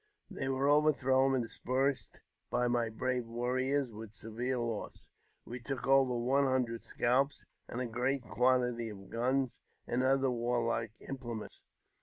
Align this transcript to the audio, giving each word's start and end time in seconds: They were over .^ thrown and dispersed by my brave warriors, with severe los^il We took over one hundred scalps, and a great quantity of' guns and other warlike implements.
They 0.31 0.49
were 0.49 0.67
over 0.67 0.91
.^ 0.67 0.91
thrown 0.97 1.35
and 1.35 1.43
dispersed 1.43 2.21
by 2.49 2.67
my 2.67 2.89
brave 2.89 3.27
warriors, 3.27 3.91
with 3.93 4.15
severe 4.15 4.55
los^il 4.55 5.05
We 5.45 5.59
took 5.59 5.85
over 5.85 6.17
one 6.17 6.45
hundred 6.45 6.83
scalps, 6.83 7.45
and 7.67 7.79
a 7.79 7.85
great 7.85 8.23
quantity 8.23 8.89
of' 8.89 9.11
guns 9.11 9.59
and 9.85 10.01
other 10.01 10.31
warlike 10.31 10.93
implements. 11.07 11.61